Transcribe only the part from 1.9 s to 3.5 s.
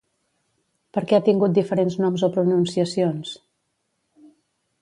noms o pronunciacions?